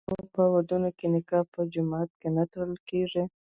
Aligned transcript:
آیا 0.03 0.07
د 0.07 0.07
پښتنو 0.11 0.29
په 0.35 0.43
واده 0.51 0.89
کې 0.97 1.05
نکاح 1.15 1.43
په 1.53 1.59
جومات 1.73 2.09
کې 2.19 2.27
نه 2.35 2.43
تړل 2.51 2.73
کیږي؟ 2.89 3.23